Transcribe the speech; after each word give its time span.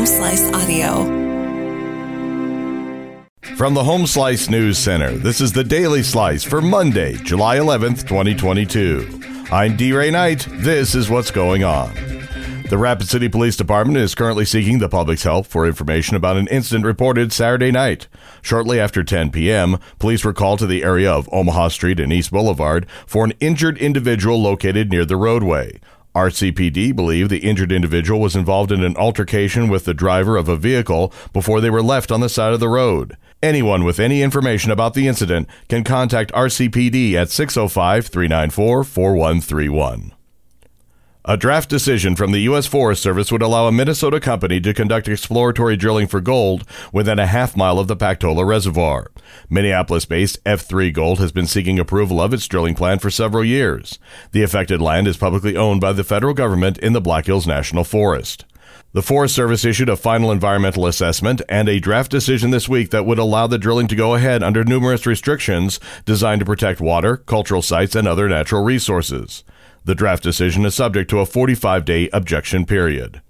Home 0.00 0.06
Slice 0.06 0.50
Audio. 0.54 1.04
From 3.58 3.74
the 3.74 3.84
Home 3.84 4.06
Slice 4.06 4.48
News 4.48 4.78
Center, 4.78 5.10
this 5.10 5.42
is 5.42 5.52
the 5.52 5.62
Daily 5.62 6.02
Slice 6.02 6.42
for 6.42 6.62
Monday, 6.62 7.16
July 7.16 7.58
11th, 7.58 8.08
2022. 8.08 9.20
I'm 9.52 9.76
D. 9.76 9.92
Ray 9.92 10.10
Knight. 10.10 10.46
This 10.52 10.94
is 10.94 11.10
what's 11.10 11.30
going 11.30 11.64
on. 11.64 11.92
The 12.70 12.78
Rapid 12.78 13.08
City 13.08 13.28
Police 13.28 13.58
Department 13.58 13.98
is 13.98 14.14
currently 14.14 14.46
seeking 14.46 14.78
the 14.78 14.88
public's 14.88 15.24
help 15.24 15.44
for 15.44 15.66
information 15.66 16.16
about 16.16 16.38
an 16.38 16.48
incident 16.48 16.86
reported 16.86 17.30
Saturday 17.30 17.70
night. 17.70 18.08
Shortly 18.40 18.80
after 18.80 19.04
10 19.04 19.30
p.m., 19.30 19.76
police 19.98 20.24
were 20.24 20.32
called 20.32 20.60
to 20.60 20.66
the 20.66 20.82
area 20.82 21.12
of 21.12 21.28
Omaha 21.30 21.68
Street 21.68 22.00
and 22.00 22.10
East 22.10 22.30
Boulevard 22.30 22.86
for 23.06 23.22
an 23.26 23.34
injured 23.38 23.76
individual 23.76 24.40
located 24.40 24.88
near 24.88 25.04
the 25.04 25.16
roadway. 25.16 25.78
RCPD 26.14 26.94
believe 26.96 27.28
the 27.28 27.38
injured 27.38 27.70
individual 27.70 28.20
was 28.20 28.34
involved 28.34 28.72
in 28.72 28.82
an 28.82 28.96
altercation 28.96 29.68
with 29.68 29.84
the 29.84 29.94
driver 29.94 30.36
of 30.36 30.48
a 30.48 30.56
vehicle 30.56 31.12
before 31.32 31.60
they 31.60 31.70
were 31.70 31.82
left 31.82 32.10
on 32.10 32.20
the 32.20 32.28
side 32.28 32.52
of 32.52 32.60
the 32.60 32.68
road. 32.68 33.16
Anyone 33.42 33.84
with 33.84 34.00
any 34.00 34.20
information 34.20 34.70
about 34.70 34.94
the 34.94 35.06
incident 35.06 35.48
can 35.68 35.84
contact 35.84 36.32
RCPD 36.32 37.14
at 37.14 37.30
605 37.30 38.08
394 38.08 38.84
4131. 38.84 40.12
A 41.26 41.36
draft 41.36 41.68
decision 41.68 42.16
from 42.16 42.32
the 42.32 42.40
U.S. 42.40 42.66
Forest 42.66 43.02
Service 43.02 43.30
would 43.30 43.42
allow 43.42 43.66
a 43.66 43.72
Minnesota 43.72 44.20
company 44.20 44.58
to 44.62 44.72
conduct 44.72 45.06
exploratory 45.06 45.76
drilling 45.76 46.06
for 46.06 46.22
gold 46.22 46.64
within 46.94 47.18
a 47.18 47.26
half 47.26 47.54
mile 47.54 47.78
of 47.78 47.88
the 47.88 47.96
Pactola 47.96 48.46
Reservoir. 48.46 49.10
Minneapolis 49.50 50.06
based 50.06 50.42
F3 50.44 50.90
Gold 50.94 51.18
has 51.18 51.30
been 51.30 51.46
seeking 51.46 51.78
approval 51.78 52.22
of 52.22 52.32
its 52.32 52.48
drilling 52.48 52.74
plan 52.74 52.98
for 52.98 53.10
several 53.10 53.44
years. 53.44 53.98
The 54.32 54.42
affected 54.42 54.80
land 54.80 55.06
is 55.06 55.18
publicly 55.18 55.58
owned 55.58 55.82
by 55.82 55.92
the 55.92 56.04
federal 56.04 56.32
government 56.32 56.78
in 56.78 56.94
the 56.94 57.02
Black 57.02 57.26
Hills 57.26 57.46
National 57.46 57.84
Forest. 57.84 58.46
The 58.94 59.02
Forest 59.02 59.34
Service 59.34 59.66
issued 59.66 59.90
a 59.90 59.96
final 59.96 60.32
environmental 60.32 60.86
assessment 60.86 61.42
and 61.50 61.68
a 61.68 61.80
draft 61.80 62.10
decision 62.10 62.50
this 62.50 62.66
week 62.66 62.92
that 62.92 63.04
would 63.04 63.18
allow 63.18 63.46
the 63.46 63.58
drilling 63.58 63.88
to 63.88 63.94
go 63.94 64.14
ahead 64.14 64.42
under 64.42 64.64
numerous 64.64 65.04
restrictions 65.04 65.80
designed 66.06 66.40
to 66.40 66.46
protect 66.46 66.80
water, 66.80 67.18
cultural 67.18 67.60
sites, 67.60 67.94
and 67.94 68.08
other 68.08 68.26
natural 68.26 68.64
resources. 68.64 69.44
The 69.84 69.94
draft 69.94 70.22
decision 70.22 70.64
is 70.66 70.74
subject 70.74 71.10
to 71.10 71.20
a 71.20 71.26
45 71.26 71.84
day 71.84 72.08
objection 72.12 72.66
period. 72.66 73.22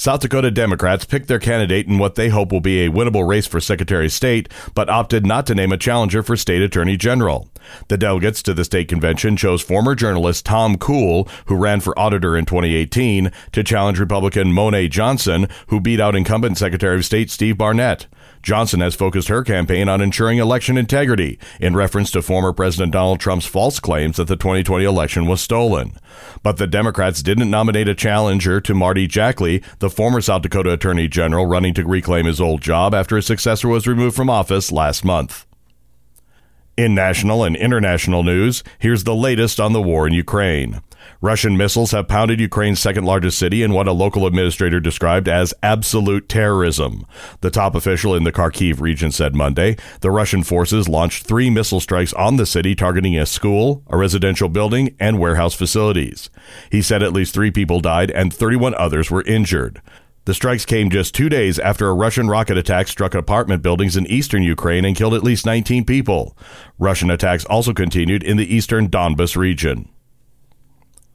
South 0.00 0.20
Dakota 0.20 0.50
Democrats 0.50 1.04
picked 1.04 1.28
their 1.28 1.38
candidate 1.38 1.86
in 1.86 1.98
what 1.98 2.14
they 2.14 2.30
hope 2.30 2.52
will 2.52 2.62
be 2.62 2.80
a 2.86 2.90
winnable 2.90 3.28
race 3.28 3.46
for 3.46 3.60
Secretary 3.60 4.06
of 4.06 4.12
State, 4.12 4.48
but 4.74 4.88
opted 4.88 5.26
not 5.26 5.46
to 5.46 5.54
name 5.54 5.72
a 5.72 5.76
challenger 5.76 6.22
for 6.22 6.38
State 6.38 6.62
Attorney 6.62 6.96
General. 6.96 7.50
The 7.88 7.98
delegates 7.98 8.42
to 8.44 8.54
the 8.54 8.64
state 8.64 8.88
convention 8.88 9.36
chose 9.36 9.60
former 9.60 9.94
journalist 9.94 10.46
Tom 10.46 10.78
Cool, 10.78 11.28
who 11.46 11.54
ran 11.54 11.80
for 11.80 11.98
auditor 11.98 12.34
in 12.34 12.46
2018, 12.46 13.30
to 13.52 13.62
challenge 13.62 13.98
Republican 13.98 14.54
Monae 14.54 14.88
Johnson, 14.88 15.48
who 15.66 15.80
beat 15.80 16.00
out 16.00 16.16
incumbent 16.16 16.56
Secretary 16.56 16.96
of 16.96 17.04
State 17.04 17.30
Steve 17.30 17.58
Barnett. 17.58 18.06
Johnson 18.42 18.80
has 18.80 18.94
focused 18.94 19.28
her 19.28 19.42
campaign 19.42 19.88
on 19.88 20.00
ensuring 20.00 20.38
election 20.38 20.78
integrity 20.78 21.38
in 21.60 21.76
reference 21.76 22.10
to 22.12 22.22
former 22.22 22.52
President 22.52 22.92
Donald 22.92 23.20
Trump's 23.20 23.46
false 23.46 23.80
claims 23.80 24.16
that 24.16 24.28
the 24.28 24.36
2020 24.36 24.84
election 24.84 25.26
was 25.26 25.40
stolen. 25.40 25.92
But 26.42 26.56
the 26.56 26.66
Democrats 26.66 27.22
didn't 27.22 27.50
nominate 27.50 27.88
a 27.88 27.94
challenger 27.94 28.60
to 28.60 28.74
Marty 28.74 29.06
Jackley, 29.06 29.62
the 29.78 29.90
former 29.90 30.20
South 30.20 30.42
Dakota 30.42 30.72
Attorney 30.72 31.08
General 31.08 31.46
running 31.46 31.74
to 31.74 31.84
reclaim 31.84 32.26
his 32.26 32.40
old 32.40 32.62
job 32.62 32.94
after 32.94 33.16
his 33.16 33.26
successor 33.26 33.68
was 33.68 33.86
removed 33.86 34.16
from 34.16 34.30
office 34.30 34.72
last 34.72 35.04
month. 35.04 35.46
In 36.76 36.94
national 36.94 37.44
and 37.44 37.56
international 37.56 38.22
news, 38.22 38.64
here's 38.78 39.04
the 39.04 39.14
latest 39.14 39.60
on 39.60 39.74
the 39.74 39.82
war 39.82 40.06
in 40.06 40.14
Ukraine. 40.14 40.80
Russian 41.20 41.56
missiles 41.56 41.90
have 41.90 42.08
pounded 42.08 42.40
Ukraine's 42.40 42.80
second 42.80 43.04
largest 43.04 43.38
city 43.38 43.62
in 43.62 43.72
what 43.72 43.88
a 43.88 43.92
local 43.92 44.26
administrator 44.26 44.80
described 44.80 45.28
as 45.28 45.54
absolute 45.62 46.28
terrorism. 46.28 47.06
The 47.40 47.50
top 47.50 47.74
official 47.74 48.14
in 48.14 48.24
the 48.24 48.32
Kharkiv 48.32 48.80
region 48.80 49.12
said 49.12 49.34
Monday 49.34 49.76
the 50.00 50.10
Russian 50.10 50.42
forces 50.42 50.88
launched 50.88 51.26
three 51.26 51.50
missile 51.50 51.80
strikes 51.80 52.12
on 52.14 52.36
the 52.36 52.46
city 52.46 52.74
targeting 52.74 53.18
a 53.18 53.26
school, 53.26 53.82
a 53.88 53.96
residential 53.96 54.48
building, 54.48 54.96
and 54.98 55.18
warehouse 55.18 55.54
facilities. 55.54 56.30
He 56.70 56.82
said 56.82 57.02
at 57.02 57.12
least 57.12 57.34
three 57.34 57.50
people 57.50 57.80
died 57.80 58.10
and 58.10 58.32
31 58.32 58.74
others 58.74 59.10
were 59.10 59.22
injured. 59.22 59.82
The 60.26 60.34
strikes 60.34 60.66
came 60.66 60.90
just 60.90 61.14
two 61.14 61.28
days 61.28 61.58
after 61.58 61.88
a 61.88 61.94
Russian 61.94 62.28
rocket 62.28 62.58
attack 62.58 62.88
struck 62.88 63.14
apartment 63.14 63.62
buildings 63.62 63.96
in 63.96 64.06
eastern 64.06 64.42
Ukraine 64.42 64.84
and 64.84 64.94
killed 64.94 65.14
at 65.14 65.24
least 65.24 65.46
19 65.46 65.84
people. 65.84 66.36
Russian 66.78 67.10
attacks 67.10 67.44
also 67.46 67.72
continued 67.72 68.22
in 68.22 68.36
the 68.36 68.54
eastern 68.54 68.88
Donbas 68.88 69.34
region. 69.34 69.88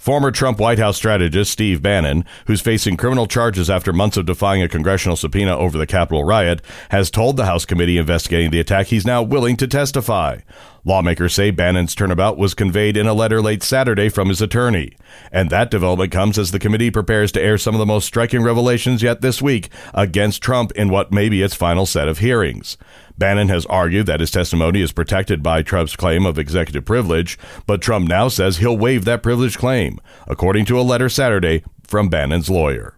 Former 0.00 0.30
Trump 0.30 0.58
White 0.58 0.78
House 0.78 0.96
strategist 0.96 1.52
Steve 1.52 1.82
Bannon, 1.82 2.24
who's 2.46 2.62
facing 2.62 2.96
criminal 2.96 3.26
charges 3.26 3.68
after 3.68 3.92
months 3.92 4.16
of 4.16 4.24
defying 4.24 4.62
a 4.62 4.68
congressional 4.68 5.14
subpoena 5.14 5.54
over 5.54 5.76
the 5.76 5.86
Capitol 5.86 6.24
riot, 6.24 6.62
has 6.88 7.10
told 7.10 7.36
the 7.36 7.44
House 7.44 7.66
committee 7.66 7.98
investigating 7.98 8.50
the 8.50 8.60
attack 8.60 8.86
he's 8.86 9.04
now 9.04 9.22
willing 9.22 9.58
to 9.58 9.66
testify. 9.66 10.38
Lawmakers 10.86 11.34
say 11.34 11.50
Bannon's 11.50 11.94
turnabout 11.94 12.38
was 12.38 12.54
conveyed 12.54 12.96
in 12.96 13.06
a 13.06 13.12
letter 13.12 13.42
late 13.42 13.62
Saturday 13.62 14.08
from 14.08 14.30
his 14.30 14.40
attorney. 14.40 14.96
And 15.30 15.50
that 15.50 15.70
development 15.70 16.12
comes 16.12 16.38
as 16.38 16.50
the 16.50 16.58
committee 16.58 16.90
prepares 16.90 17.30
to 17.32 17.42
air 17.42 17.58
some 17.58 17.74
of 17.74 17.78
the 17.78 17.84
most 17.84 18.06
striking 18.06 18.42
revelations 18.42 19.02
yet 19.02 19.20
this 19.20 19.42
week 19.42 19.68
against 19.92 20.42
Trump 20.42 20.72
in 20.72 20.88
what 20.88 21.12
may 21.12 21.28
be 21.28 21.42
its 21.42 21.54
final 21.54 21.84
set 21.84 22.08
of 22.08 22.20
hearings. 22.20 22.78
Bannon 23.20 23.50
has 23.50 23.66
argued 23.66 24.06
that 24.06 24.20
his 24.20 24.30
testimony 24.30 24.80
is 24.80 24.92
protected 24.92 25.42
by 25.42 25.60
Trump's 25.60 25.94
claim 25.94 26.24
of 26.24 26.38
executive 26.38 26.86
privilege, 26.86 27.38
but 27.66 27.82
Trump 27.82 28.08
now 28.08 28.28
says 28.28 28.56
he'll 28.56 28.78
waive 28.78 29.04
that 29.04 29.22
privilege 29.22 29.58
claim, 29.58 30.00
according 30.26 30.64
to 30.64 30.80
a 30.80 30.82
letter 30.82 31.10
Saturday 31.10 31.62
from 31.86 32.08
Bannon's 32.08 32.48
lawyer. 32.48 32.96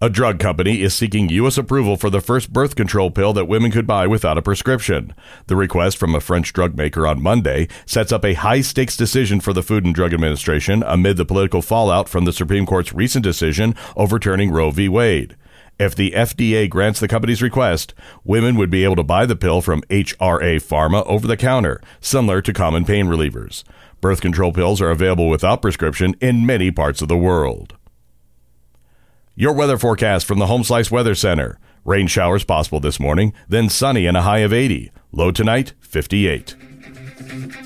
A 0.00 0.10
drug 0.10 0.40
company 0.40 0.82
is 0.82 0.94
seeking 0.94 1.28
U.S. 1.28 1.56
approval 1.56 1.96
for 1.96 2.10
the 2.10 2.20
first 2.20 2.52
birth 2.52 2.74
control 2.74 3.12
pill 3.12 3.32
that 3.34 3.44
women 3.46 3.70
could 3.70 3.86
buy 3.86 4.08
without 4.08 4.36
a 4.36 4.42
prescription. 4.42 5.14
The 5.46 5.54
request 5.54 5.96
from 5.96 6.16
a 6.16 6.20
French 6.20 6.52
drug 6.52 6.76
maker 6.76 7.06
on 7.06 7.22
Monday 7.22 7.68
sets 7.86 8.10
up 8.10 8.24
a 8.24 8.34
high 8.34 8.62
stakes 8.62 8.96
decision 8.96 9.38
for 9.38 9.52
the 9.52 9.62
Food 9.62 9.84
and 9.84 9.94
Drug 9.94 10.12
Administration 10.12 10.82
amid 10.84 11.18
the 11.18 11.24
political 11.24 11.62
fallout 11.62 12.08
from 12.08 12.24
the 12.24 12.32
Supreme 12.32 12.66
Court's 12.66 12.92
recent 12.92 13.22
decision 13.22 13.76
overturning 13.96 14.50
Roe 14.50 14.72
v. 14.72 14.88
Wade. 14.88 15.36
If 15.78 15.96
the 15.96 16.12
FDA 16.12 16.70
grants 16.70 17.00
the 17.00 17.08
company's 17.08 17.42
request, 17.42 17.94
women 18.22 18.56
would 18.56 18.70
be 18.70 18.84
able 18.84 18.94
to 18.96 19.02
buy 19.02 19.26
the 19.26 19.34
pill 19.34 19.60
from 19.60 19.82
HRA 19.90 20.62
Pharma 20.62 21.04
over 21.06 21.26
the 21.26 21.36
counter, 21.36 21.80
similar 22.00 22.40
to 22.42 22.52
common 22.52 22.84
pain 22.84 23.06
relievers. 23.06 23.64
Birth 24.00 24.20
control 24.20 24.52
pills 24.52 24.80
are 24.80 24.90
available 24.90 25.28
without 25.28 25.62
prescription 25.62 26.14
in 26.20 26.46
many 26.46 26.70
parts 26.70 27.02
of 27.02 27.08
the 27.08 27.16
world. 27.16 27.74
Your 29.34 29.52
weather 29.52 29.76
forecast 29.76 30.26
from 30.26 30.38
the 30.38 30.46
Home 30.46 30.62
Slice 30.62 30.92
Weather 30.92 31.16
Center. 31.16 31.58
Rain 31.84 32.06
showers 32.06 32.44
possible 32.44 32.78
this 32.78 33.00
morning, 33.00 33.32
then 33.48 33.68
sunny 33.68 34.06
and 34.06 34.16
a 34.16 34.22
high 34.22 34.38
of 34.38 34.52
80. 34.52 34.92
Low 35.10 35.32
tonight, 35.32 35.72
58. 35.80 36.54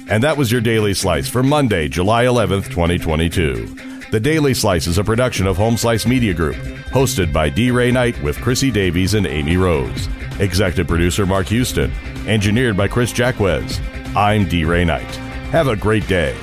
And 0.08 0.22
that 0.24 0.38
was 0.38 0.50
your 0.50 0.62
Daily 0.62 0.94
Slice 0.94 1.28
for 1.28 1.42
Monday, 1.42 1.88
July 1.88 2.24
11th, 2.24 2.70
2022. 2.70 3.97
The 4.10 4.18
Daily 4.18 4.54
Slice 4.54 4.86
is 4.86 4.96
a 4.96 5.04
production 5.04 5.46
of 5.46 5.58
Home 5.58 5.76
Slice 5.76 6.06
Media 6.06 6.32
Group, 6.32 6.56
hosted 6.56 7.30
by 7.30 7.50
D. 7.50 7.70
Ray 7.70 7.90
Knight 7.90 8.20
with 8.22 8.40
Chrissy 8.40 8.70
Davies 8.70 9.12
and 9.12 9.26
Amy 9.26 9.58
Rose. 9.58 10.08
Executive 10.40 10.86
producer 10.86 11.26
Mark 11.26 11.46
Houston. 11.48 11.92
Engineered 12.26 12.74
by 12.74 12.88
Chris 12.88 13.12
Jacquez. 13.12 13.78
I'm 14.16 14.48
D. 14.48 14.64
Ray 14.64 14.86
Knight. 14.86 15.14
Have 15.50 15.68
a 15.68 15.76
great 15.76 16.08
day. 16.08 16.34